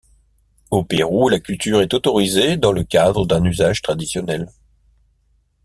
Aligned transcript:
Au 0.71 0.83
Pérou, 0.83 1.29
la 1.29 1.39
culture 1.39 1.79
est 1.79 1.93
autorisée 1.93 2.57
dans 2.57 2.71
le 2.71 2.83
cadre 2.83 3.27
d'un 3.27 3.43
usage 3.43 3.83
traditionnel. 3.83 4.49